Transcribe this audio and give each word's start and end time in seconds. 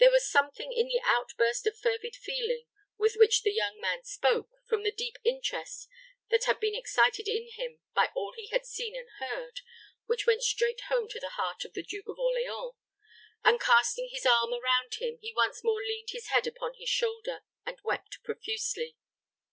There 0.00 0.10
was 0.10 0.28
something 0.28 0.72
in 0.72 0.88
the 0.88 1.00
outburst 1.04 1.64
of 1.68 1.78
fervid 1.78 2.16
feeling 2.16 2.66
with 2.98 3.14
which 3.14 3.42
the 3.44 3.52
young 3.52 3.80
man 3.80 4.02
spoke, 4.02 4.48
from 4.66 4.82
the 4.82 4.90
deep 4.90 5.18
interest 5.22 5.88
that 6.30 6.46
had 6.46 6.58
been 6.58 6.74
excited 6.74 7.28
in 7.28 7.48
him 7.52 7.78
by 7.94 8.08
all 8.16 8.32
he 8.34 8.48
had 8.48 8.66
seen 8.66 8.96
and 8.96 9.08
heard, 9.20 9.60
which 10.06 10.26
went 10.26 10.42
straight 10.42 10.80
home 10.88 11.06
to 11.10 11.20
the 11.20 11.36
heart 11.38 11.64
of 11.64 11.74
the 11.74 11.84
Duke 11.84 12.08
of 12.08 12.18
Orleans, 12.18 12.74
and 13.44 13.60
casting 13.60 14.08
his 14.10 14.26
arm 14.26 14.52
around 14.52 14.94
him, 14.96 15.18
he 15.22 15.32
once 15.32 15.62
more 15.62 15.78
leaned 15.80 16.10
his 16.10 16.26
head 16.30 16.48
upon 16.48 16.74
his 16.74 16.88
shoulder, 16.88 17.44
and 17.64 17.78
wept 17.84 18.18
profusely. 18.24 18.96